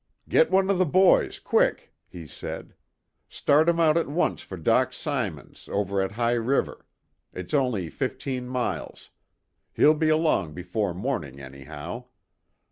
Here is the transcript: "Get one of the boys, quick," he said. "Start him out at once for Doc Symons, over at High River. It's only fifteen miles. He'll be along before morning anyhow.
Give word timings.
"Get 0.27 0.49
one 0.49 0.71
of 0.71 0.79
the 0.79 0.85
boys, 0.87 1.37
quick," 1.37 1.93
he 2.07 2.25
said. 2.25 2.73
"Start 3.29 3.69
him 3.69 3.79
out 3.79 3.97
at 3.97 4.07
once 4.07 4.41
for 4.41 4.57
Doc 4.57 4.93
Symons, 4.93 5.69
over 5.71 6.01
at 6.01 6.13
High 6.13 6.33
River. 6.33 6.87
It's 7.33 7.53
only 7.53 7.87
fifteen 7.91 8.47
miles. 8.47 9.11
He'll 9.73 9.93
be 9.93 10.09
along 10.09 10.53
before 10.55 10.95
morning 10.95 11.39
anyhow. 11.39 12.05